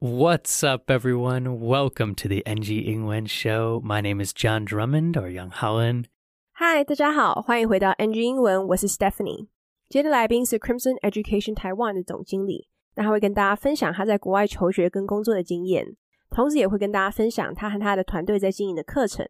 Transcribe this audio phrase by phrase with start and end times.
[0.00, 1.60] What's up, everyone?
[1.60, 3.80] Welcome to the NG 英文 Show.
[3.84, 6.06] My name is John Drummond or Young Holland.
[6.50, 9.46] 嗨，大家好，欢迎回到 NG 英文，我是 Stephanie。
[9.88, 15.96] 今天的来宾是 Crimson Education Taiwan 的总经理，那他会跟大家分享他在国外求学跟工作的经验，
[16.30, 19.24] 同时也会跟大家分享他和他的团队在经营的课程。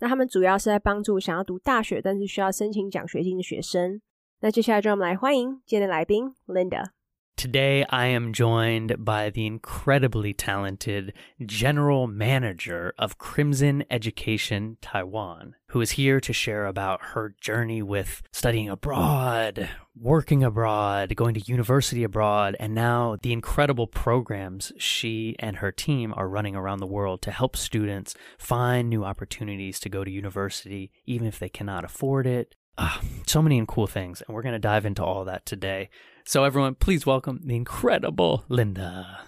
[0.00, 4.00] 那他们主要是在帮助想要读大学但是需要申请奖学金的学生。
[4.40, 6.90] 那接下来就让我们来欢迎今天的来宾 Linda。
[7.37, 15.81] Today, I am joined by the incredibly talented general manager of Crimson Education Taiwan, who
[15.81, 22.03] is here to share about her journey with studying abroad, working abroad, going to university
[22.03, 27.23] abroad, and now the incredible programs she and her team are running around the world
[27.23, 32.27] to help students find new opportunities to go to university, even if they cannot afford
[32.27, 32.53] it.
[32.83, 35.87] Ah, so many cool things, and we're going to dive into all that today.
[36.25, 39.19] So, everyone, please welcome the incredible Linda.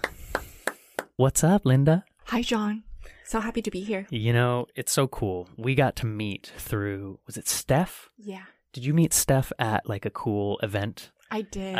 [1.14, 2.04] What's up, Linda?
[2.24, 2.82] Hi, John.
[3.24, 4.08] So happy to be here.
[4.10, 5.48] You know, it's so cool.
[5.56, 8.10] We got to meet through, was it Steph?
[8.18, 11.12] Yeah, Did you meet Steph at like a cool event?
[11.30, 11.76] I did.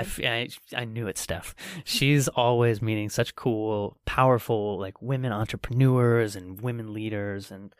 [0.76, 1.56] I knew it, Steph.
[1.82, 7.50] She's always meeting such cool, powerful, like women entrepreneurs and women leaders.
[7.50, 7.74] And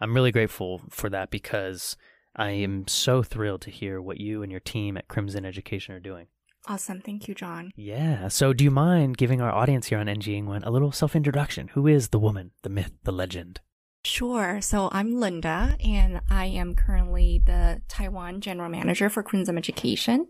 [0.00, 1.96] I'm really grateful for that because
[2.36, 6.00] I am so thrilled to hear what you and your team at Crimson Education are
[6.00, 6.26] doing.
[6.68, 7.00] awesome.
[7.00, 7.72] Thank you, John.
[7.76, 8.28] Yeah.
[8.28, 11.68] So, do you mind giving our audience here on NG Ingwen a little self introduction?
[11.68, 13.60] Who is the woman, the myth, the legend?
[14.02, 14.62] Sure.
[14.62, 20.26] So I'm Linda, and I am currently the Taiwan General Manager for Crimson Education.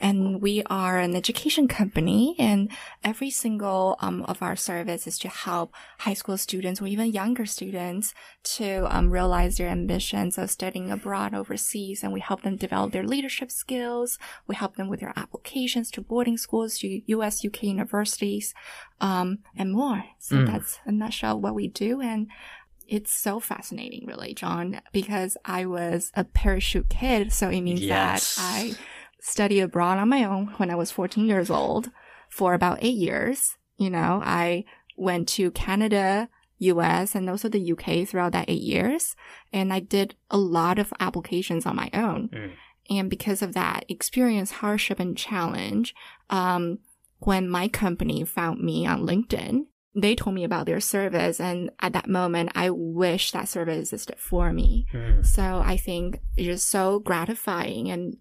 [0.00, 2.70] And we are an education company, and
[3.02, 7.44] every single um, of our service is to help high school students or even younger
[7.44, 12.04] students to um, realize their ambitions of studying abroad overseas.
[12.04, 14.16] And we help them develop their leadership skills.
[14.46, 18.54] We help them with their applications to boarding schools, to US, UK universities,
[19.00, 20.04] um, and more.
[20.20, 20.46] So Mm.
[20.46, 22.00] that's a nutshell what we do.
[22.00, 22.28] And
[22.88, 27.32] it's so fascinating, really, John, because I was a parachute kid.
[27.32, 28.36] So it means Yes.
[28.36, 28.72] that I
[29.20, 31.90] studied abroad on my own when I was 14 years old
[32.30, 33.56] for about eight years.
[33.76, 34.64] You know, I
[34.96, 36.28] went to Canada,
[36.58, 39.14] US, and also the UK throughout that eight years.
[39.52, 42.28] And I did a lot of applications on my own.
[42.30, 42.52] Mm.
[42.90, 45.94] And because of that experience, hardship, and challenge,
[46.30, 46.78] um,
[47.18, 49.66] when my company found me on LinkedIn,
[50.00, 51.40] they told me about their service.
[51.40, 54.86] And at that moment, I wish that service existed for me.
[55.22, 58.16] So I think it's just so gratifying and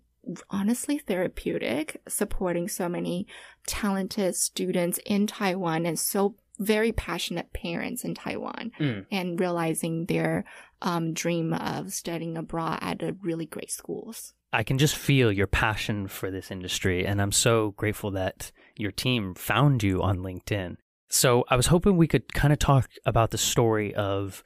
[0.50, 3.28] honestly therapeutic supporting so many
[3.66, 9.06] talented students in Taiwan and so very passionate parents in Taiwan Mm.
[9.12, 10.44] and realizing their
[10.82, 14.34] um, dream of studying abroad at a really great schools.
[14.52, 18.92] I can just feel your passion for this industry, and I'm so grateful that your
[18.92, 20.78] team found you on LinkedIn.
[21.10, 24.44] So I was hoping we could kind of talk about the story of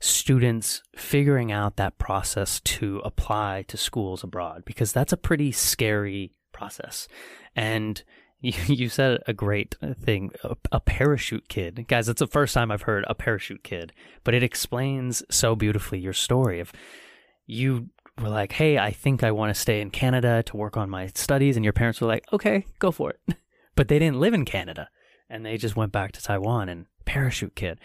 [0.00, 6.32] students figuring out that process to apply to schools abroad, because that's a pretty scary
[6.52, 7.06] process.
[7.54, 8.02] And
[8.40, 11.84] you, said a great uh, thing, a, a parachute kid.
[11.88, 13.92] Guys, it's the first time I've heard a parachute kid,
[14.24, 16.72] but it explains so beautifully your story of
[17.46, 20.88] you were like, hey, I think I want to stay in Canada to work on
[20.88, 21.56] my studies.
[21.56, 23.36] And your parents were like, okay, go for it.
[23.76, 24.88] but they didn't live in Canada
[25.30, 27.78] and they just went back to Taiwan and parachute kid,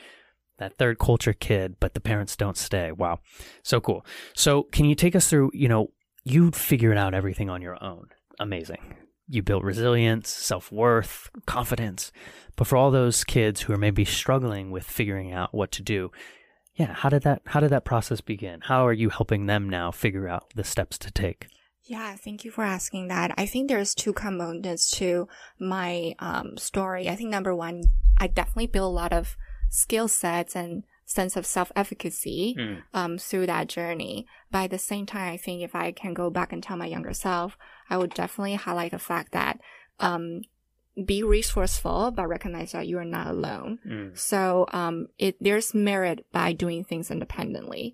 [0.57, 2.91] that third culture kid, but the parents don't stay.
[2.91, 3.19] Wow.
[3.63, 4.06] So cool.
[4.33, 5.91] So can you take us through, you know,
[6.25, 8.07] you figured out everything on your own.
[8.39, 8.95] Amazing.
[9.28, 12.11] You built resilience, self worth, confidence.
[12.56, 16.12] But for all those kids who are maybe struggling with figuring out what to do,
[16.75, 18.62] yeah, how did that how did that process begin?
[18.62, 21.47] How are you helping them now figure out the steps to take?
[21.88, 23.31] Yeah, thank you for asking that.
[23.38, 25.28] I think there's two components to
[25.59, 27.07] my um, story.
[27.07, 27.84] I think number one,
[28.18, 29.38] I definitely built a lot of
[29.69, 32.81] skill sets and sense of self-efficacy Mm.
[32.94, 34.25] um, through that journey.
[34.51, 36.88] But at the same time, I think if I can go back and tell my
[36.88, 37.56] younger self,
[37.88, 39.59] I would definitely highlight the fact that
[40.00, 40.41] um,
[41.06, 43.78] be resourceful, but recognize that you are not alone.
[43.85, 44.18] Mm.
[44.18, 47.94] So um, it there's merit by doing things independently,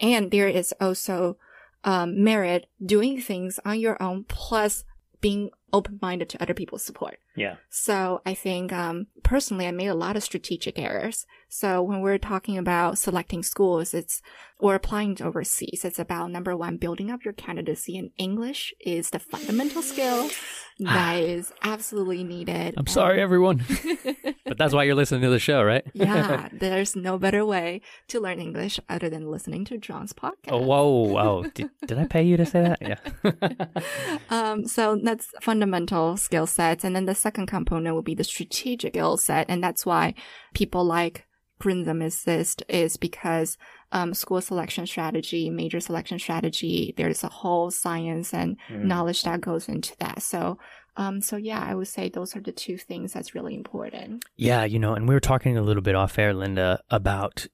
[0.00, 1.36] and there is also
[1.84, 4.84] um, merit doing things on your own plus
[5.20, 7.18] being open-minded to other people's support.
[7.36, 7.56] Yeah.
[7.70, 11.26] So I think um, personally, I made a lot of strategic errors.
[11.48, 14.22] So when we're talking about selecting schools, it's
[14.58, 15.84] or applying to overseas.
[15.84, 20.28] It's about number one, building up your candidacy in English is the fundamental skill
[20.80, 22.74] that is absolutely needed.
[22.76, 23.64] I'm sorry, everyone.
[24.44, 25.84] but that's why you're listening to the show, right?
[25.92, 30.50] yeah, there's no better way to learn English other than listening to John's podcast.
[30.50, 31.44] Oh, whoa, whoa.
[31.54, 32.82] Did, did I pay you to say that?
[32.82, 34.18] Yeah.
[34.30, 36.84] um, so that's fundamental skill sets.
[36.84, 39.46] And then the second component will be the strategic skill set.
[39.48, 40.14] And that's why
[40.52, 41.26] people like
[41.58, 43.56] Crimson Assist is because
[43.92, 48.84] um, school selection strategy, major selection strategy, there's a whole science and mm.
[48.84, 50.22] knowledge that goes into that.
[50.22, 50.58] So,
[50.96, 54.24] um, so yeah, I would say those are the two things that's really important.
[54.36, 57.46] Yeah, you know, and we were talking a little bit off air, Linda, about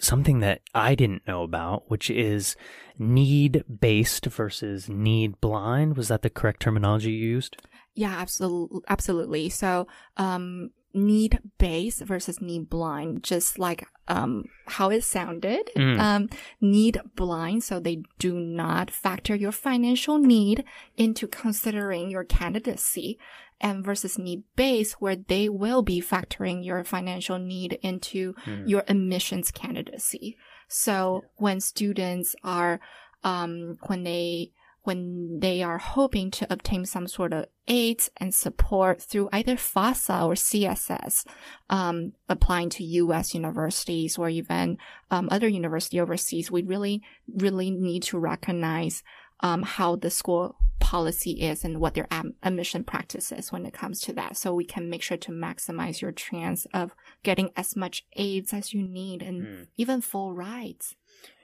[0.00, 2.56] something that I didn't know about, which is
[2.98, 5.96] need based versus need blind.
[5.96, 7.56] Was that the correct terminology you used?
[7.94, 8.80] Yeah, absolutely.
[8.88, 9.48] Absolutely.
[9.50, 9.86] So,
[10.16, 15.70] um, need based versus need blind, just like um, how it sounded.
[15.76, 15.98] Mm.
[15.98, 16.28] Um,
[16.60, 20.64] need blind, so they do not factor your financial need
[20.96, 23.18] into considering your candidacy.
[23.60, 28.68] And versus need based, where they will be factoring your financial need into mm.
[28.68, 30.36] your admissions candidacy.
[30.66, 32.80] So when students are,
[33.22, 34.50] um, when they
[34.84, 40.26] when they are hoping to obtain some sort of aids and support through either FAFSA
[40.26, 41.24] or CSS,
[41.70, 43.34] um, applying to U.S.
[43.34, 44.78] universities or even
[45.10, 47.02] um, other university overseas, we really,
[47.32, 49.02] really need to recognize
[49.40, 52.08] um, how the school policy is and what their
[52.42, 54.36] admission practice is when it comes to that.
[54.36, 58.74] So we can make sure to maximize your chance of getting as much aids as
[58.74, 59.66] you need and mm.
[59.76, 60.96] even full rides.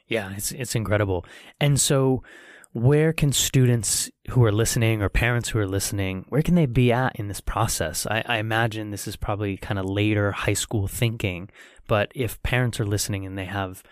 [0.08, 1.24] Yeah, it's it's incredible.
[1.60, 2.22] And so
[2.78, 6.92] where can students who are listening or parents who are listening where can they be
[6.92, 10.86] at in this process i, I imagine this is probably kind of later high school
[10.86, 11.50] thinking
[11.86, 13.82] but if parents are listening and they have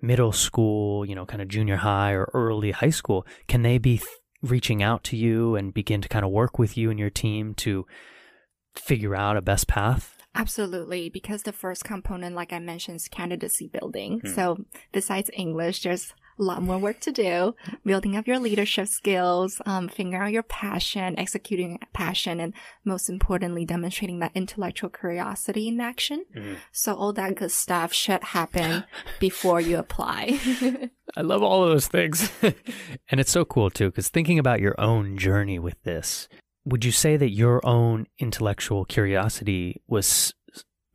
[0.00, 3.98] middle school you know kind of junior high or early high school can they be
[3.98, 4.08] th-
[4.42, 7.54] reaching out to you and begin to kind of work with you and your team
[7.54, 7.86] to
[8.74, 13.68] figure out a best path Absolutely, because the first component, like I mentioned, is candidacy
[13.68, 14.20] building.
[14.20, 14.28] Hmm.
[14.28, 19.60] So besides English, there's a lot more work to do, building up your leadership skills,
[19.66, 25.80] um, figuring out your passion, executing passion, and most importantly, demonstrating that intellectual curiosity in
[25.80, 26.24] action.
[26.34, 26.56] Mm.
[26.72, 28.84] So all that good stuff should happen
[29.20, 30.38] before you apply.
[31.16, 32.30] I love all of those things.
[32.42, 36.28] and it's so cool too, because thinking about your own journey with this,
[36.64, 40.32] would you say that your own intellectual curiosity was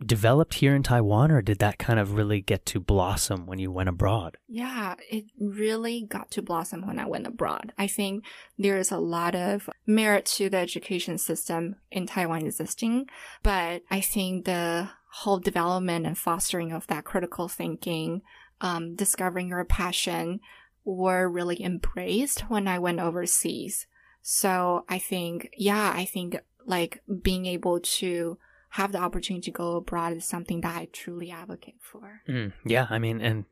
[0.05, 3.71] developed here in Taiwan, or did that kind of really get to blossom when you
[3.71, 4.37] went abroad?
[4.47, 7.73] Yeah, it really got to blossom when I went abroad.
[7.77, 8.23] I think
[8.57, 13.09] there is a lot of merit to the education system in Taiwan existing,
[13.41, 18.21] but I think the whole development and fostering of that critical thinking,
[18.61, 20.39] um, discovering your passion
[20.83, 23.87] were really embraced when I went overseas.
[24.21, 28.37] So I think, yeah, I think like being able to
[28.76, 32.20] have the opportunity to go abroad is something that I truly advocate for.
[32.26, 33.44] Mm, yeah, I mean, and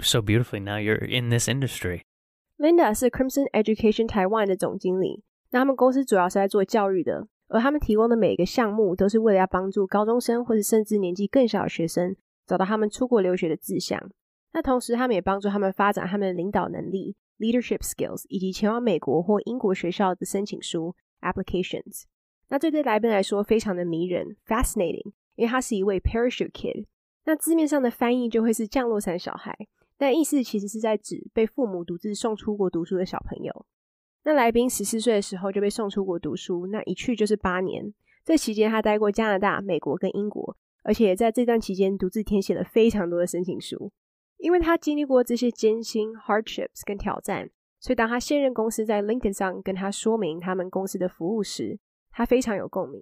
[0.00, 2.02] so beautifully now you're in this industry.
[2.58, 12.16] Linda 是 Crimson Education Taiwan 的总经理，那他们公司主要是在做教育的，而他们提供的每个项目都是为了要帮助高中生或者甚至年纪更小的学生
[12.46, 14.00] 找到他们出国留学的志向。
[14.52, 22.04] 那同时，他们也帮助他们发展他们的领导能力 （leadership skills） 以及前往美国或英国学校的申请书 （applications）。
[22.51, 26.85] 那这对来宾来说非常的迷人，fascinating，因为他是一位 parachute kid。
[27.23, 29.57] 那字面上的翻译就会是降落伞小孩，
[29.97, 33.65] 但意思其实是在指被父母独自送出国读书的小朋友。
[34.25, 37.93] 那来宾十四岁的时候就被送出国读书，那一去就是八年。
[38.25, 43.93] 这期间他待过加拿大、美国跟英国，而且在这段期间独自填写了非常多的申请书。
[44.39, 51.79] 因为他经历过这些艰辛 hardships 跟挑战，所以当他现任公司在 LinkedIn 上跟他说明他们公司的服务时，
[52.11, 53.01] 他非常有共鸣。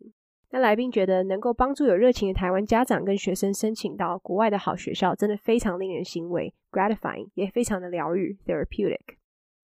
[0.52, 9.18] 那来宾觉得能够帮助有热情的台湾家长跟学生申请到国外的好学校，真的非常令人欣慰，gratifying，也非常的疗愈，therapeutic。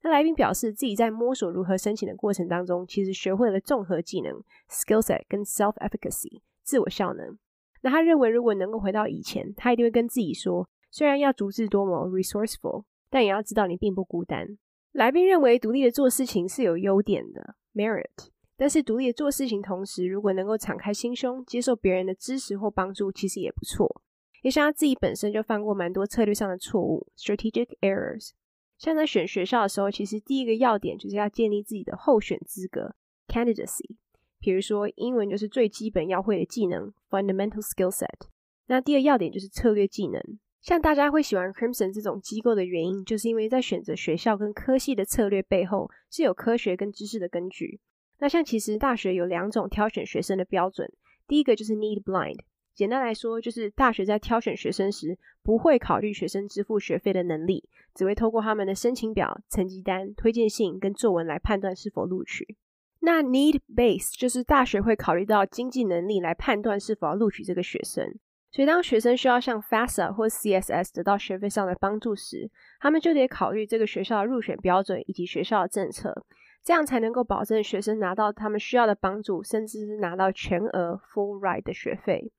[0.03, 4.31] 那来宾表示自己在摸索如何申请的过程当中，其实学会了综合技能
[4.69, 7.35] skill set 跟 self efficacy 自我效能。
[7.81, 14.57] 那他认为如果能够回到以前，他一定会跟自己说，虽然要足智多谋 resourceful，但也要知道你并不孤单。
[14.91, 18.29] 来宾认为独立的做事情是有优点的 merit。
[18.57, 24.01] 但是独立做事情，同时如果能够敞开心胸，接受别人的支持或帮助，其实也不错。
[24.41, 28.29] 也像他自己本身就犯过蛮多策略上的错误 （strategic errors）。
[28.77, 32.95] 像在选学校的时候，其实第一个要点就是要建立自己的候选资格
[33.27, 33.95] （candidacy）。
[34.39, 38.27] 比如说，英文就是最基本要会的技能 （fundamental skill set）。
[38.67, 40.21] 那第二要点就是策略技能，
[40.61, 47.79] 像大家会喜欢 Crimson 这种机构的原因，就是因为在选择学校跟科系的策略背后是有科学跟知识的根据。
[48.19, 50.91] 那像其实大学有两种挑选学生的标准，
[51.27, 52.39] 第一个就是 Need Blind，
[52.73, 62.55] 简单来说就是大学在挑选学生时不会考虑学生支付学费的能力，只会透过他们的申请表、成绩单、推荐信跟作文来判断是否录取。
[63.01, 68.11] 那 Need Base 就是大学会考虑到经济能力来判断是否要录取这个学生。
[68.51, 76.25] 所以，当学生需要向 FAFSA 或 CSS 得到学费上的帮助时，他们就得考虑这个学校的入选标准以及学校的政策，
[76.65, 82.31] 这样才能够保证学生拿到他们需要的帮助，甚至是拿到全额 full ride 的学费。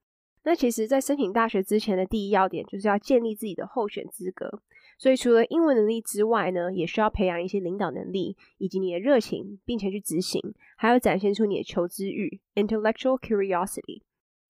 [0.42, 4.60] 那其实，在申请大学之前的第一要点，就是要建立自己的候选资格。
[4.98, 10.42] 所以，除了英文能力之外呢，也需要培养一些领导能力，以及你的热情，并且去执行，
[10.76, 14.02] 还要展现出你的求知欲 （intellectual curiosity）。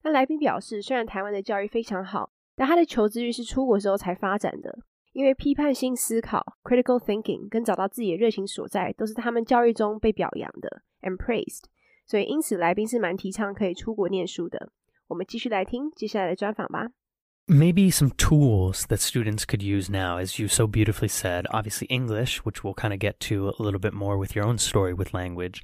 [0.05, 4.79] 那来宾表示，虽然台湾的教育非常好，但他的求知欲是出国时候才发展的。
[5.16, 11.66] 因为批判性思考 （critical thinking） 跟找到自己的热情所在，都是他们教育中被表扬的 （and praised）。
[12.06, 14.72] 所以，因此来宾是蛮提倡可以出国念书的。
[15.08, 16.92] 我们继续来听接下来的专访吧。
[17.48, 21.46] Maybe some tools that students could use now, as you so beautifully said.
[21.50, 24.58] Obviously, English, which we'll kind of get to a little bit more with your own
[24.58, 25.62] story with language,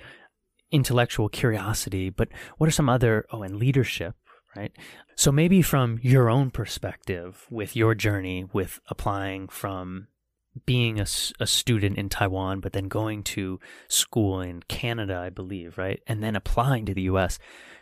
[0.71, 4.15] intellectual curiosity, but what are some other, oh, and leadership,
[4.56, 4.72] right?
[5.16, 10.08] So maybe from your own perspective with your journey with applying from
[10.66, 11.06] being a,
[11.40, 16.00] a student in Taiwan, but then going to school in Canada, I believe, right?
[16.06, 17.38] And then applying to the US.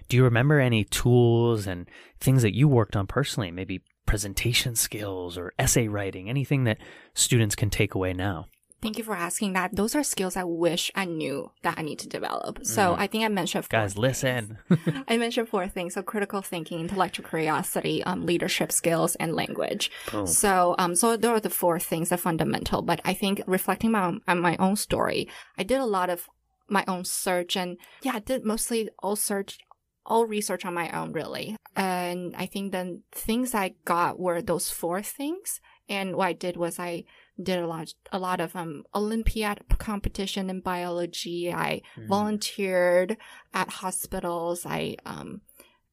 [0.08, 1.88] Do you remember any tools and
[2.20, 3.50] things that you worked on personally?
[3.50, 6.78] Maybe presentation skills or essay writing, anything that
[7.14, 8.46] students can take away now?
[8.82, 9.76] Thank you for asking that.
[9.76, 12.60] Those are skills I wish I knew that I need to develop.
[12.64, 12.98] So mm.
[12.98, 14.58] I think I mentioned four guys, listen.
[15.08, 19.90] I mentioned four things: so critical thinking, intellectual curiosity, um, leadership skills, and language.
[20.10, 20.26] Boom.
[20.26, 22.82] So um, so there are the four things that are fundamental.
[22.82, 26.28] But I think reflecting on, on my own story, I did a lot of
[26.68, 29.58] my own search, and yeah, I did mostly all search
[30.06, 34.70] all research on my own really and i think the things i got were those
[34.70, 37.04] four things and what i did was i
[37.42, 42.06] did a lot a lot of um olympiad competition in biology i mm.
[42.06, 43.16] volunteered
[43.54, 45.40] at hospitals i um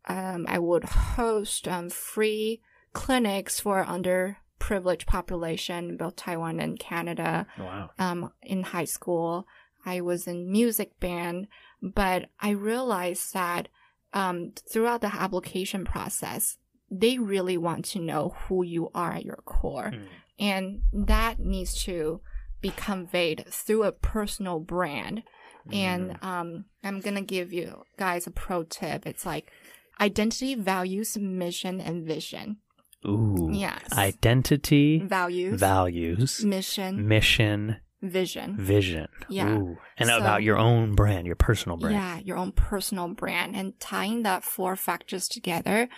[0.08, 2.62] um i would host um free
[2.94, 7.90] clinics for underprivileged population both taiwan and canada wow.
[8.00, 9.48] um in high school
[9.86, 11.48] i was in music band
[11.82, 13.68] but i realized that
[14.14, 16.58] um, throughout the application process,
[16.90, 19.92] they really want to know who you are at your core.
[19.94, 20.08] Mm.
[20.40, 22.22] And that needs to
[22.62, 25.24] be conveyed through a personal brand.
[25.70, 25.76] Mm.
[25.76, 29.06] And um, I'm going to give you guys a pro tip.
[29.06, 29.52] It's like
[30.00, 32.58] identity, values, mission, and vision.
[33.06, 33.50] Ooh.
[33.52, 33.82] Yes.
[33.94, 38.58] Identity, values, values, mission, mission, vision.
[38.58, 39.08] Vision.
[39.30, 39.50] Yeah.
[39.50, 39.78] Ooh.
[39.98, 41.96] And so, about your own brand, your personal brand.
[41.96, 45.90] Yeah, your own personal brand and tying that four factors together,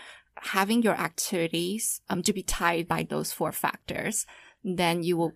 [0.42, 4.26] having your activities um, to be tied by those four factors,
[4.64, 5.34] then you will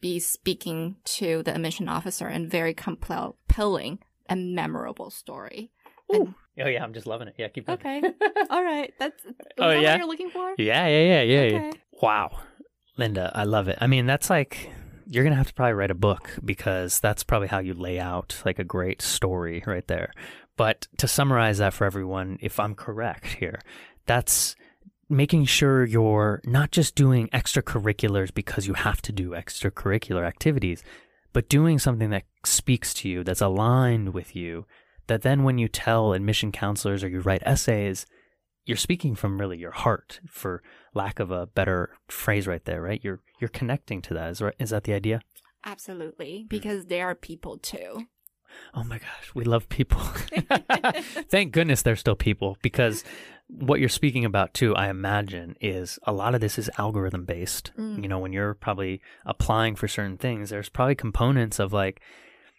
[0.00, 5.70] be speaking to the admission officer in very compelling and memorable story.
[6.10, 7.34] And, oh yeah, I'm just loving it.
[7.38, 7.78] Yeah, keep going.
[7.78, 8.02] Okay.
[8.50, 8.92] All right.
[8.98, 9.22] That's
[9.58, 9.96] oh, that yeah?
[9.96, 10.54] you're looking for?
[10.58, 11.56] Yeah, yeah, yeah, yeah.
[11.56, 11.66] Okay.
[11.66, 11.72] yeah.
[12.02, 12.38] Wow.
[12.96, 13.78] Linda, I love it.
[13.80, 14.70] I mean, that's like
[15.06, 18.40] you're gonna have to probably write a book because that's probably how you lay out
[18.44, 20.12] like a great story right there.
[20.56, 23.58] But to summarize that for everyone, if I'm correct here,
[24.06, 24.56] that's
[25.08, 30.82] making sure you're not just doing extracurriculars because you have to do extracurricular activities,
[31.32, 34.66] but doing something that speaks to you, that's aligned with you,
[35.06, 38.06] that then when you tell admission counselors or you write essays,
[38.64, 40.62] you're speaking from really your heart for
[40.94, 43.00] lack of a better phrase right there right?
[43.02, 44.30] You're you're connecting to that.
[44.30, 45.20] Is right is that the idea?
[45.66, 46.46] Absolutely hmm.
[46.48, 48.06] because they are people too
[48.74, 50.00] oh my gosh we love people
[51.28, 53.04] thank goodness they're still people because
[53.48, 57.72] what you're speaking about too i imagine is a lot of this is algorithm based
[57.78, 58.00] mm.
[58.02, 62.00] you know when you're probably applying for certain things there's probably components of like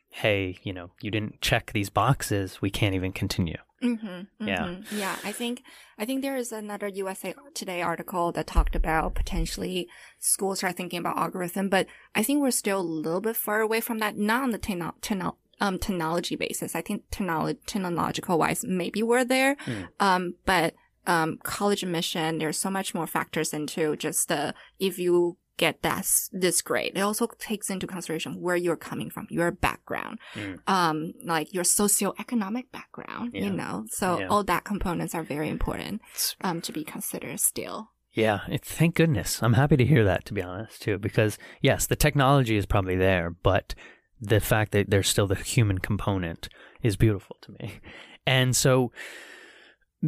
[0.10, 4.48] hey you know you didn't check these boxes we can't even continue Mm-hmm, mm-hmm.
[4.48, 4.76] Yeah.
[4.92, 5.16] Yeah.
[5.24, 5.64] I think,
[5.98, 9.88] I think there is another USA Today article that talked about potentially
[10.20, 13.82] schools are thinking about algorithm, but I think we're still a little bit far away
[13.82, 16.76] from that, not on the techno- techno- um, technology basis.
[16.76, 19.56] I think technology, technological wise, maybe we're there.
[19.66, 19.88] Mm.
[20.00, 20.76] Um, but,
[21.08, 26.06] um, college admission, there's so much more factors into just the, if you get that
[26.32, 26.94] this grade.
[26.96, 30.60] It also takes into consideration where you're coming from, your background, mm.
[30.68, 33.46] um, like your socioeconomic background, yeah.
[33.46, 33.86] you know.
[33.90, 34.28] So yeah.
[34.28, 36.02] all that components are very important
[36.42, 37.92] um, to be considered still.
[38.12, 39.44] Yeah, thank goodness.
[39.44, 42.96] I'm happy to hear that, to be honest, too, because yes, the technology is probably
[42.96, 43.76] there, but
[44.20, 46.50] the fact that there's still the human component
[46.82, 47.80] is beautiful to me.
[48.28, 48.92] And so,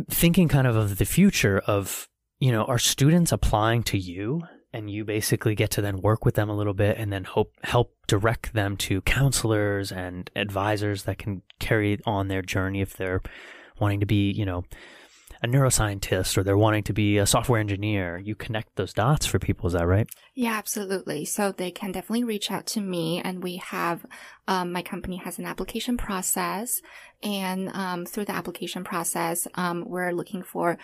[0.10, 2.08] thinking kind of of the future of,
[2.40, 4.42] you know, are students applying to you
[4.74, 7.54] and you basically get to then work with them a little bit and then hope
[7.64, 13.22] help direct them to counselors and advisors that can carry on their journey if they're
[13.80, 14.64] wanting to be, you know,
[15.44, 18.18] a neuroscientist or they're wanting to be a software engineer.
[18.18, 19.68] You connect those dots for people.
[19.68, 20.08] Is that right?
[20.36, 21.26] Yeah, absolutely.
[21.26, 24.06] So they can definitely reach out to me and we have,
[24.48, 26.82] um, my company has an application process
[27.24, 30.78] and, um, through the application process, um, we're looking for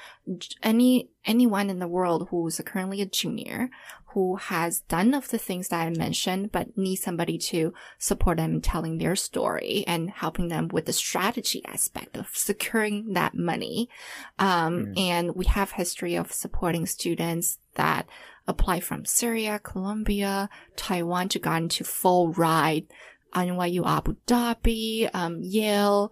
[0.61, 3.69] any, anyone in the world who's currently a junior
[4.13, 8.55] who has done of the things that I mentioned, but needs somebody to support them
[8.55, 13.89] in telling their story and helping them with the strategy aspect of securing that money.
[14.37, 14.99] Um, mm.
[14.99, 18.07] and we have history of supporting students that
[18.47, 22.85] apply from Syria, Colombia, Taiwan to go into Fulbright,
[23.34, 26.10] NYU Abu Dhabi, um, Yale,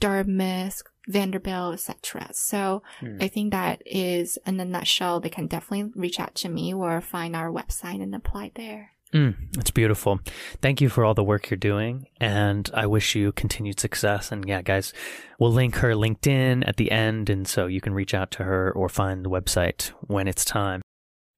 [0.00, 2.30] Dartmouth, Vanderbilt, etc.
[2.32, 3.18] So hmm.
[3.20, 5.20] I think that is in a nutshell.
[5.20, 8.90] They can definitely reach out to me or find our website and apply there.
[9.12, 10.18] Mm, it's beautiful.
[10.60, 14.32] Thank you for all the work you're doing, and I wish you continued success.
[14.32, 14.92] And yeah, guys,
[15.38, 18.72] we'll link her LinkedIn at the end, and so you can reach out to her
[18.72, 20.82] or find the website when it's time.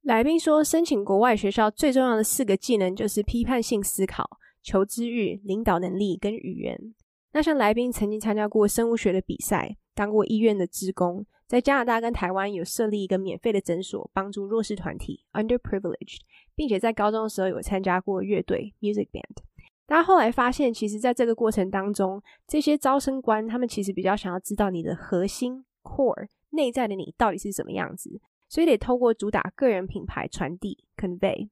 [0.02, 6.93] 来宾说，申请国外学校最重要的四个技能就是批判性思考、 求知欲、领导能力跟语言。
[7.33, 16.19] 那像来宾曾经参加过生物学的比赛，当过医院的职工，在加拿大跟台湾有设立一个免费的诊所，帮助弱势团体 （underprivileged），
[16.55, 19.43] 并且在高中的时候有参加过乐队 （music band）。
[19.85, 31.49] 大家后来发现，其实在这个过程当中，这些招生官他们其实比较想要知道你的核心 （core） 内在的你到底是什么样子，所以得透过主打个人品牌传递 （convey）。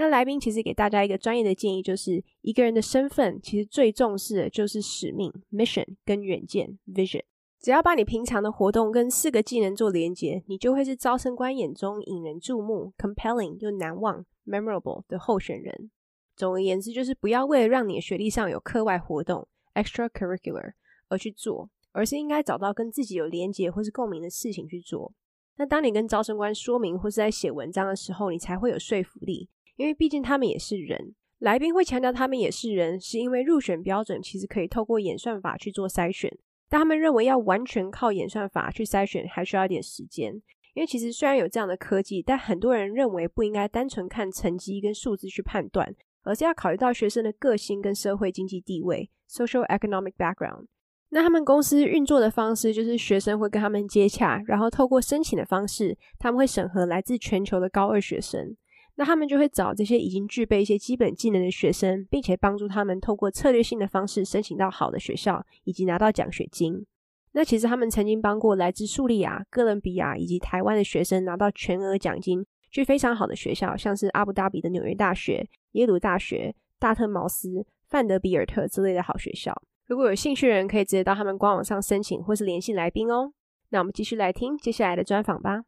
[0.00, 7.22] 那来宾其实给大家一个专业的建议，就是一个人的身份其实最重视的就是使命 （mission） 跟远见 （vision）。
[7.60, 15.90] 只要把你平常的活动跟四个技能做连接，你就会是招生官眼中引人注目 （compelling 又难忘 （memorable） 的候选人。
[16.36, 20.74] 总而言之，就是不要为了让你的学历上有课外活动 （extracurricular）
[21.08, 25.12] 而去做，而是应该找到跟自己有连结或是共鸣的事情去做。
[25.56, 29.48] 那当你跟招生官说明或是在写文章的时候，你才会有说服力。
[29.78, 36.28] 因为毕竟他们也是人，来宾会强调他们也是人，是因为入选标准其实可以透过演算法去做筛选，
[36.68, 40.34] 但他们认为要完全靠演算法去筛选还需要一点时间。
[40.74, 50.66] 因为其实虽然有这样的科技，但很多人认为不应该单纯看成绩跟数字去判断，而是要考虑到学生的个性跟社会经济地位 （social economic background）。
[51.10, 58.56] 那他们公司运作的方式就是学生会跟他们接洽，然后透过申请的方式，他们会审核来自全球的高二学生。
[58.98, 66.84] 那他们就会找这些已经具备一些基本技能的学生，并且帮助他们透过策略性的方式申请到好的学校，以及拿到奖学金。
[67.30, 79.54] 那其实他们曾经帮过来自叙利亚、哥伦比亚以及台湾的学生拿到全额奖金，去非常好的学校，像是阿布达比的纽约大学、耶鲁大学、大特茅斯、范德比尔特之类的好学校。
[79.86, 83.32] 如果有兴趣的人，可以直接到他们官网上申请，或是联系来宾哦。
[83.68, 85.62] 那我们继续来听接下来的专访吧。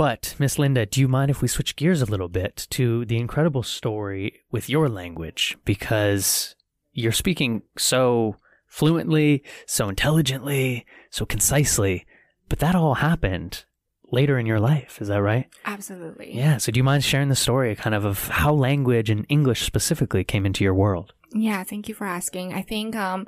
[0.00, 3.18] But, Miss Linda, do you mind if we switch gears a little bit to the
[3.18, 5.58] incredible story with your language?
[5.66, 6.56] Because
[6.94, 8.36] you're speaking so
[8.66, 12.06] fluently, so intelligently, so concisely,
[12.48, 13.66] but that all happened
[14.10, 15.02] later in your life.
[15.02, 15.50] Is that right?
[15.66, 16.34] Absolutely.
[16.34, 16.56] Yeah.
[16.56, 20.24] So, do you mind sharing the story kind of of how language and English specifically
[20.24, 21.12] came into your world?
[21.34, 21.62] Yeah.
[21.62, 22.54] Thank you for asking.
[22.54, 23.26] I think, um,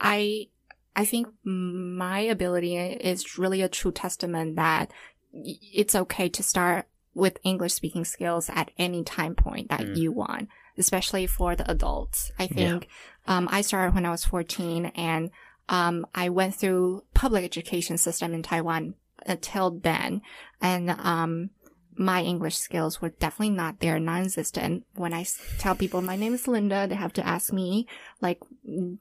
[0.00, 0.50] I,
[0.94, 4.92] I think my ability is really a true testament that
[5.44, 9.96] it's okay to start with English speaking skills at any time point that mm.
[9.96, 12.30] you want, especially for the adults.
[12.38, 12.88] I think,
[13.26, 13.36] yeah.
[13.36, 15.30] um, I started when I was 14 and,
[15.68, 18.94] um, I went through public education system in Taiwan
[19.24, 20.20] until then.
[20.60, 21.50] And, um,
[21.98, 24.84] my English skills were definitely not there, non-existent.
[24.94, 25.24] When I
[25.58, 27.86] tell people my name is Linda, they have to ask me,
[28.20, 28.40] like,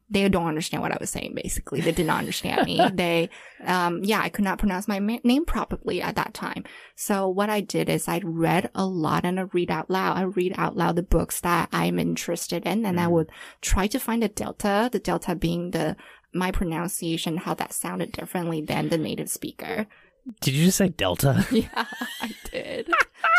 [0.10, 1.82] they don't understand what I was saying, basically.
[1.82, 2.80] They did not understand me.
[2.96, 3.30] They,
[3.66, 6.64] um, yeah, I could not pronounce my name properly at that time.
[6.96, 10.18] So what I did is I read a lot and I read out loud.
[10.18, 13.02] I read out loud the books that I'm interested in and mm.
[13.02, 13.30] I would
[13.62, 15.98] try to find a delta, the delta being the,
[16.34, 19.88] my pronunciation, how that sounded differently than the native speaker.
[20.42, 21.46] Did you just say Delta?
[21.52, 21.86] Yeah,
[22.22, 22.90] I did.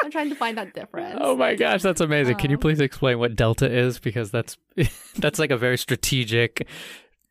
[0.05, 1.19] I'm trying to find that difference.
[1.21, 2.35] Oh my gosh, that's amazing.
[2.35, 3.99] Um, Can you um, please explain what Delta is?
[3.99, 4.57] Because that's
[5.17, 6.67] that's like a very strategic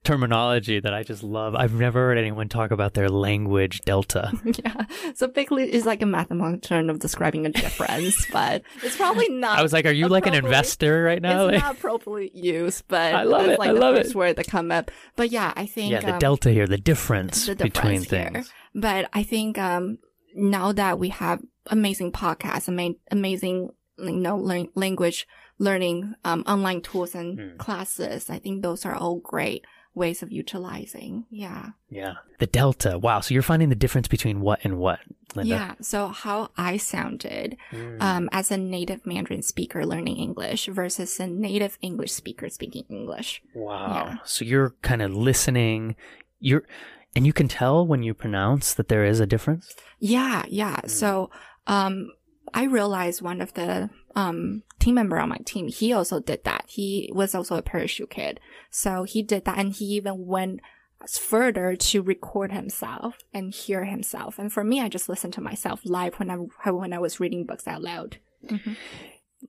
[0.05, 1.55] terminology that I just love.
[1.55, 4.31] I've never heard anyone talk about their language delta.
[4.45, 4.85] yeah.
[5.15, 9.59] So basically, it's like a mathematical term of describing a difference, but it's probably not.
[9.59, 11.47] I was like, are you like an investor right now?
[11.47, 13.59] It's like, not appropriately used, but I love it's it.
[13.59, 14.15] like I the love first it.
[14.15, 14.91] word that come up.
[15.15, 18.31] But yeah, I think yeah, the um, delta here, the difference, the between here.
[18.31, 18.53] things.
[18.73, 19.97] But I think um,
[20.35, 24.35] now that we have amazing podcasts, ama- amazing you know
[24.75, 25.25] language
[25.57, 27.57] learning um, online tools and Mm.
[27.57, 29.65] classes, I think those are all great
[29.95, 31.25] ways of utilizing.
[31.29, 31.69] Yeah.
[31.89, 32.15] Yeah.
[32.39, 32.99] The delta.
[32.99, 33.21] Wow.
[33.21, 34.99] So you're finding the difference between what and what,
[35.35, 35.49] Linda?
[35.49, 35.73] Yeah.
[35.81, 38.01] So how I sounded Mm.
[38.01, 43.41] um, as a native Mandarin speaker learning English versus a native English speaker speaking English.
[43.55, 43.93] Wow.
[43.95, 44.17] Yeah.
[44.25, 45.95] So you're kind of listening.
[46.39, 46.63] You're,
[47.15, 49.73] and you can tell when you pronounce that there is a difference.
[49.99, 50.81] Yeah, yeah.
[50.83, 50.89] Mm.
[50.89, 51.31] So,
[51.67, 52.11] um,
[52.53, 56.65] I realized one of the um team member on my team, he also did that.
[56.67, 60.61] He was also a parachute kid, so he did that, and he even went
[61.07, 64.39] further to record himself and hear himself.
[64.39, 66.35] And for me, I just listened to myself live when I
[66.69, 68.17] when I was reading books out loud.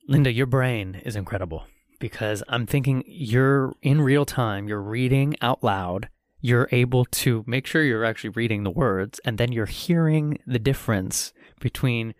[0.08, 1.64] Linda, your brain is incredible
[1.98, 6.08] because I'm thinking you're in real time, you're reading out loud,
[6.40, 10.58] you're able to make sure you're actually reading the words, and then you're hearing the
[10.58, 12.14] difference between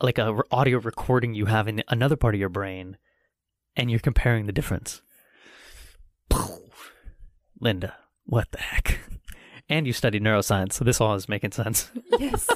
[0.00, 2.96] like a re- audio recording you have in another part of your brain,
[3.76, 5.02] and you're comparing the difference.
[7.60, 9.00] Linda, what the heck?
[9.68, 11.90] And you studied neuroscience, so this all is making sense.
[12.20, 12.46] Yes,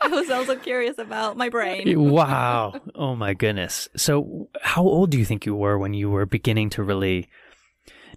[0.00, 2.08] I was also curious about my brain.
[2.08, 2.80] wow.
[2.94, 3.88] Oh my goodness.
[3.96, 7.28] So, how old do you think you were when you were beginning to really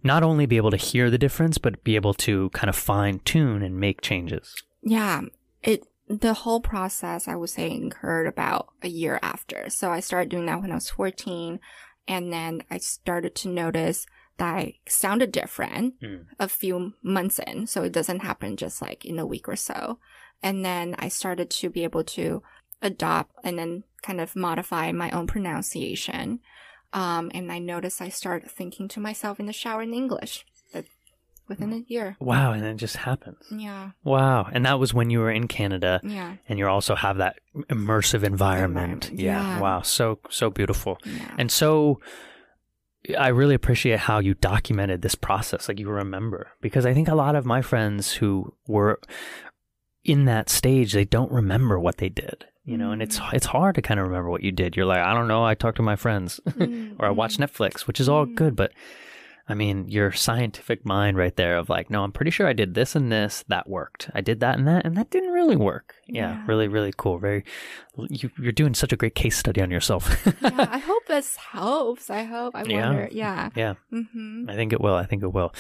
[0.04, 3.20] not only be able to hear the difference, but be able to kind of fine
[3.26, 4.54] tune and make changes?
[4.84, 5.32] Yeah, it
[6.10, 9.70] the whole process I would say occurred about a year after.
[9.70, 11.60] So I started doing that when I was 14
[12.08, 14.06] and then I started to notice
[14.38, 16.28] that I sounded different Mm.
[16.40, 17.68] a few months in.
[17.68, 20.00] So it doesn't happen just like in a week or so.
[20.42, 22.42] And then I started to be able to
[22.82, 26.40] adopt and then kind of modify my own pronunciation.
[26.94, 30.46] Um, and I noticed I started thinking to myself in the shower in English
[31.48, 32.18] within a year.
[32.20, 32.52] Wow.
[32.52, 33.46] And it just happens.
[33.52, 33.92] Yeah.
[34.04, 34.50] Wow.
[34.52, 36.36] And that was when you were in Canada Yeah.
[36.48, 39.06] and you also have that immersive environment.
[39.06, 39.42] Environment, Yeah.
[39.42, 39.60] yeah.
[39.60, 39.82] Wow.
[39.82, 40.98] So, so beautiful.
[41.06, 41.36] Yeah.
[41.38, 42.00] And so
[43.18, 47.16] I really appreciate how you documented this process, like you remember, because I think a
[47.16, 49.00] lot of my friends who were
[50.04, 53.34] in that stage, they don't remember what they did, you know, and it's mm.
[53.34, 54.76] it's hard to kind of remember what you did.
[54.76, 56.40] You're like, I don't know, I talked to my friends
[57.00, 57.64] or I watched mm-hmm.
[57.64, 58.36] Netflix, which is all mm.
[58.36, 58.74] good, but
[59.50, 62.74] I mean, your scientific mind right there of like, no, I'm pretty sure I did
[62.74, 64.10] this and this, that worked.
[64.14, 65.96] I did that and that, and that didn't really work.
[66.08, 66.44] Yeah, Yeah.
[66.48, 67.18] really, really cool.
[67.18, 67.46] Very,
[68.10, 70.10] you, you're doing such a great case study on yourself.
[70.42, 72.10] yeah, I hope this helps.
[72.10, 72.56] I hope.
[72.56, 72.88] I Yeah.
[72.90, 73.10] wonder.
[73.12, 73.50] Yeah.
[73.56, 73.74] yeah.
[73.94, 74.50] Mm-hmm.
[74.50, 74.96] I think it will.
[74.96, 75.54] I think it will.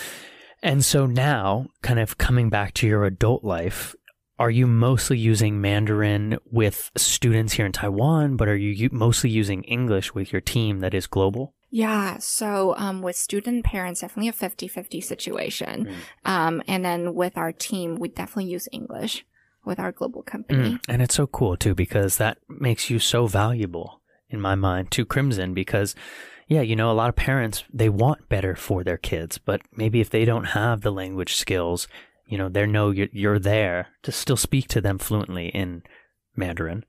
[0.62, 3.95] And so now, kind of coming back to your adult life,
[4.39, 9.63] are you mostly using Mandarin with students here in Taiwan, but are you mostly using
[9.63, 11.54] English with your team that is global?
[11.69, 12.17] Yeah.
[12.19, 15.93] So, um, with student parents, definitely a 50-50 situation.
[16.25, 19.25] Um, and then with our team, we definitely use English
[19.65, 20.71] with our global company.
[20.71, 20.80] Mm.
[20.88, 25.06] And it's so cool too because that makes you so valuable in my mind to
[25.06, 25.93] Crimson because
[26.47, 29.99] yeah, you know, a lot of parents they want better for their kids, but maybe
[29.99, 31.88] if they don't have the language skills,
[32.25, 35.84] you know, they know you're, you're there to still speak to them fluently in
[36.36, 36.86] Mandarin.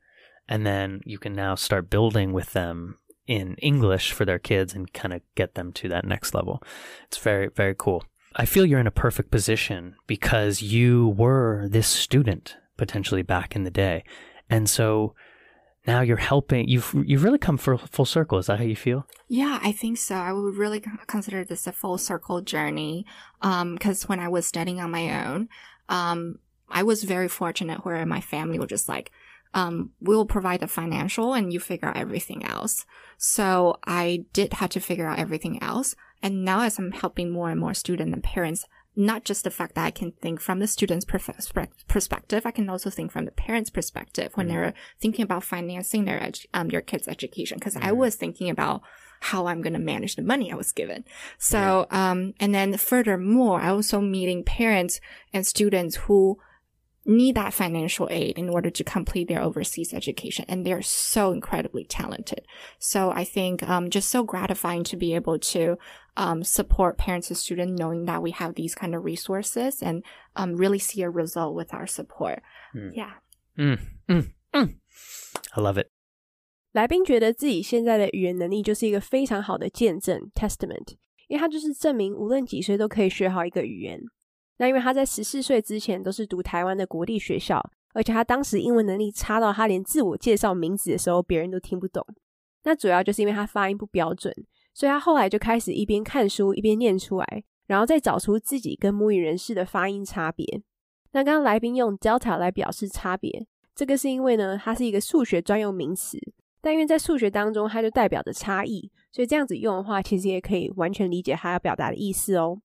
[0.49, 4.93] And then you can now start building with them in English for their kids and
[4.93, 6.63] kind of get them to that next level.
[7.07, 8.05] It's very, very cool.
[8.35, 13.65] I feel you're in a perfect position because you were this student potentially back in
[13.65, 14.05] the day.
[14.49, 15.15] And so
[15.87, 18.39] now you're helping you've you've really come for full circle.
[18.39, 19.07] Is that how you feel?
[19.29, 20.15] Yeah, I think so.
[20.15, 23.05] I would really consider this a full circle journey.
[23.43, 25.49] Um, cause when I was studying on my own,
[25.89, 26.39] um,
[26.71, 29.11] I was very fortunate where my family were just like,
[29.55, 32.85] um, we'll provide the financial and you figure out everything else.
[33.17, 35.95] So I did have to figure out everything else.
[36.23, 38.65] And now as I'm helping more and more students and parents,
[38.97, 42.91] not just the fact that I can think from the student's perspective, I can also
[42.91, 47.07] think from the parents' perspective when they're thinking about financing their edu- um, their kids'
[47.07, 47.59] education.
[47.59, 48.83] Because I was thinking about
[49.21, 51.05] how I'm going to manage the money I was given.
[51.39, 55.01] So, um, and then furthermore, I also meeting parents
[55.33, 56.39] and students who
[57.08, 60.46] need that financial aid in order to complete their overseas education.
[60.48, 62.46] And they're so incredibly talented.
[62.80, 65.78] So I think, um, just so gratifying to be able to,
[66.16, 70.04] um, support parents and students knowing that we have these kind of resources and,
[70.38, 72.42] um, really see a result with our support.
[72.74, 72.92] Mm.
[72.96, 73.14] Yeah.
[73.58, 74.76] Mm, mm, mm.
[75.56, 75.90] I love it.
[76.72, 80.96] 来宾觉得自己现在的语言能力就是一个非常好的见证 （testament），
[81.28, 84.02] 因为他就是证明无论几岁都可以学好一个语言。
[84.59, 87.61] 那因为他在十四岁之前都是读台湾的国立学校，
[87.95, 92.05] 而且他当时英文能力差到他连自我介绍名字的时候别人都听不懂。
[92.65, 94.35] 那主要就是因为他发音不标准，
[94.75, 100.63] 所以他后来就开始一边看书一边念出来，然后再找出自己跟母语人士的发音差别。
[101.13, 106.19] 那刚刚来宾用 delta 来表示差别，这个是因为呢，它是一个数学专用名词，
[106.61, 112.61] 但因为在数学当中它就代表着差异，所以这样子用的话，其实也可以完全理解他要表达的意思哦。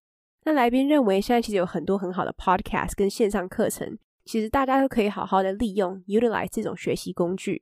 [0.46, 7.62] 那来宾认为，现在其实有很多很好的 podcast 跟线上课程，其实大家都可以好好的利用 utilize 这种学习工具。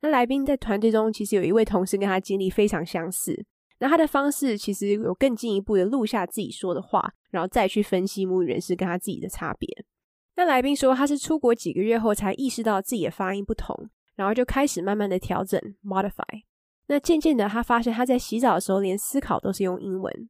[0.00, 3.44] 那来宾在团队中其实有一位同事跟他经历非常相似，
[3.78, 9.68] 那他的方式其实有更进一步的录下自己说的话，然后再去分析母语人士跟他自己的差别。
[10.36, 16.42] 那来宾说，他是出国几个月后才意识到自己的发音不同，然后就开始慢慢的调整 modify。
[16.86, 20.28] 那渐渐的，他发现他在洗澡的时候连思考都是用英文。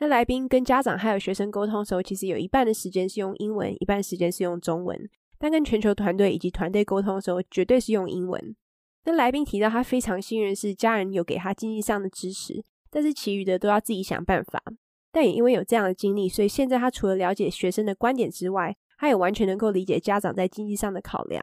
[0.00, 4.98] 那来宾跟家长还有学生沟通的时候，其实有一半的时间是用英文，一半时间是用中文。
[5.38, 8.56] 但跟全球团队以及团队沟通的时候，绝对是用英文。
[9.04, 14.62] 那来宾提到他非常幸运是家人有给他经济上的支持，但是其余的都要自己想办法。
[15.12, 21.42] 但也因为有这样的经历，所以现在他除了了解学生的观点之外，他也完全能够理解家长在经济上的考量。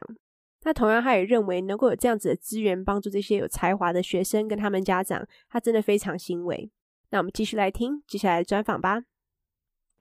[0.64, 6.70] 那同样，他也认为能够有这样子的资源帮助这些有才华的学生跟他们家长，他真的非常欣慰。
[7.09, 9.03] 那我们继续来听接下来的专访吧。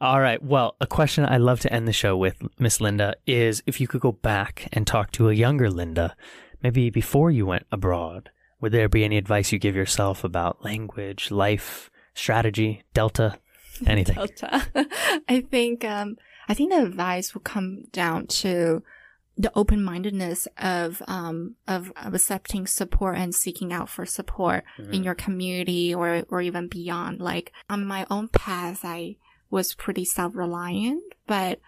[0.02, 0.42] All right.
[0.42, 3.86] Well, a question I love to end the show with, Miss Linda, is if you
[3.86, 6.16] could go back and talk to a younger Linda,
[6.60, 8.30] maybe before you went abroad,
[8.60, 13.38] would there be any advice you give yourself about language, life, strategy, Delta,
[13.86, 14.16] anything?
[14.16, 14.66] Delta.
[15.28, 16.16] I think um,
[16.48, 18.82] I think the advice will come down to
[19.37, 24.93] the open mindedness of um of, of, accepting support and seeking out for support mm-hmm.
[24.93, 27.21] in your community or or even beyond.
[27.21, 29.17] Like on my own path, I
[29.49, 31.59] was pretty self reliant, but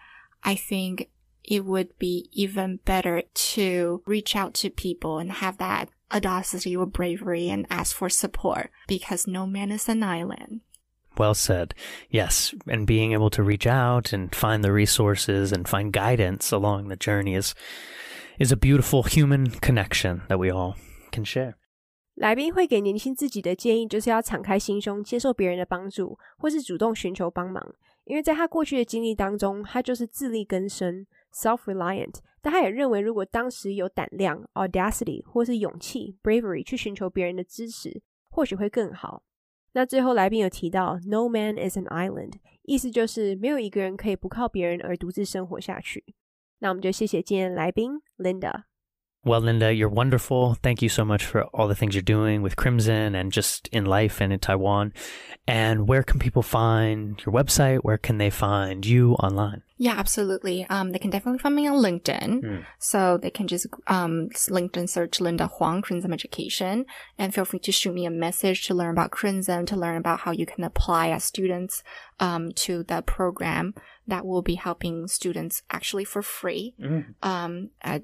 [0.42, 1.10] I think
[1.44, 6.86] it would be even better to reach out to people and have that audacity or
[6.86, 10.60] bravery and ask for support because no man is an island
[11.19, 11.69] Well said.
[12.09, 16.89] Yes, and being able to reach out and find the resources and find guidance along
[16.89, 17.53] the journey is
[18.37, 20.75] is a beautiful human connection that we all
[21.11, 21.53] can share.
[22.15, 27.75] 来宾会给年轻自己的建议，就是要敞开心胸，接受别人的帮助，或是主动寻求帮忙。
[28.03, 32.15] 因为在他过去的经历当中，他就是自力更生 （self-reliant）。
[32.41, 39.23] 但他也认为，如果当时有胆量 （audacity） 或是勇气 （bravery） 去寻求别人的支持，或许会更好。
[39.72, 46.04] 那最后来宾有提到，No man is an island，意思就是没有一个人可以不靠别人而独自生活下去。
[46.58, 48.64] 那我们就谢谢今天来宾 Linda。
[49.22, 50.54] Well, Linda, you're wonderful.
[50.54, 53.84] Thank you so much for all the things you're doing with Crimson and just in
[53.84, 54.94] life and in Taiwan.
[55.46, 57.80] And where can people find your website?
[57.82, 59.62] Where can they find you online?
[59.76, 60.66] Yeah, absolutely.
[60.70, 62.40] Um, they can definitely find me on LinkedIn.
[62.40, 62.66] Mm.
[62.78, 66.86] So they can just um LinkedIn search Linda Huang Crimson Education
[67.18, 70.20] and feel free to shoot me a message to learn about Crimson, to learn about
[70.20, 71.82] how you can apply as students
[72.20, 73.74] um to the program
[74.10, 76.74] that will be helping students actually for free.
[76.80, 77.14] Mm.
[77.22, 78.02] Um, at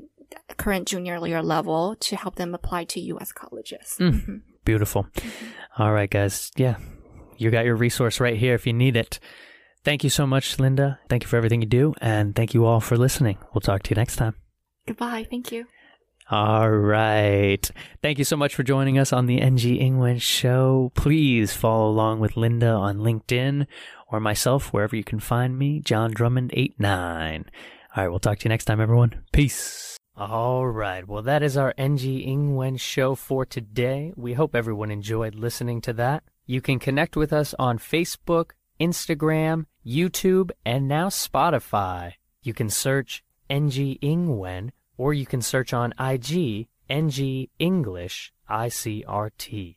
[0.56, 3.32] current junior year level to help them apply to U.S.
[3.32, 3.96] colleges.
[4.00, 4.36] Mm, mm-hmm.
[4.64, 5.04] Beautiful.
[5.04, 5.82] Mm-hmm.
[5.82, 6.50] All right, guys.
[6.56, 6.76] Yeah,
[7.36, 9.20] you got your resource right here if you need it.
[9.84, 10.98] Thank you so much, Linda.
[11.08, 11.94] Thank you for everything you do.
[12.00, 13.38] And thank you all for listening.
[13.54, 14.34] We'll talk to you next time.
[14.86, 15.26] Goodbye.
[15.30, 15.66] Thank you.
[16.28, 17.70] All right.
[18.02, 20.90] Thank you so much for joining us on the NG Ingwen show.
[20.96, 23.68] Please follow along with Linda on LinkedIn
[24.06, 27.44] or myself wherever you can find me, John Drummond89.
[27.96, 29.24] All right, we'll talk to you next time, everyone.
[29.32, 29.96] Peace.
[30.16, 31.06] All right.
[31.06, 34.12] Well, that is our NG Ingwen show for today.
[34.16, 36.24] We hope everyone enjoyed listening to that.
[36.46, 42.12] You can connect with us on Facebook, Instagram, YouTube, and now Spotify.
[42.42, 49.76] You can search NG Ingwen or you can search on IG NG English ICRT.